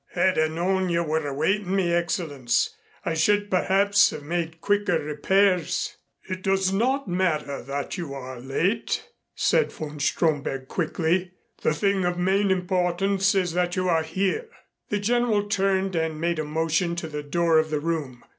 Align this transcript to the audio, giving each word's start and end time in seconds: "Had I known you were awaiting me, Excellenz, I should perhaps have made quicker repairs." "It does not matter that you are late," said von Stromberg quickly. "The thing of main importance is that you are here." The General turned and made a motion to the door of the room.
"Had 0.13 0.39
I 0.39 0.47
known 0.47 0.89
you 0.89 1.03
were 1.03 1.27
awaiting 1.27 1.75
me, 1.75 1.91
Excellenz, 1.93 2.71
I 3.05 3.13
should 3.13 3.51
perhaps 3.51 4.09
have 4.09 4.23
made 4.23 4.59
quicker 4.59 4.97
repairs." 4.97 5.95
"It 6.27 6.41
does 6.41 6.73
not 6.73 7.07
matter 7.07 7.61
that 7.61 7.99
you 7.99 8.11
are 8.15 8.39
late," 8.39 9.07
said 9.35 9.71
von 9.71 9.99
Stromberg 9.99 10.67
quickly. 10.67 11.33
"The 11.61 11.75
thing 11.75 12.03
of 12.03 12.17
main 12.17 12.49
importance 12.49 13.35
is 13.35 13.53
that 13.53 13.75
you 13.75 13.89
are 13.89 14.01
here." 14.01 14.49
The 14.89 14.97
General 14.99 15.43
turned 15.47 15.95
and 15.95 16.19
made 16.19 16.39
a 16.39 16.43
motion 16.45 16.95
to 16.95 17.07
the 17.07 17.21
door 17.21 17.59
of 17.59 17.69
the 17.69 17.79
room. 17.79 18.23